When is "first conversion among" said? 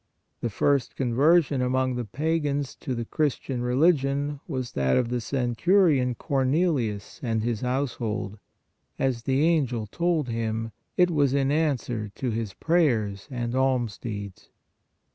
0.49-1.93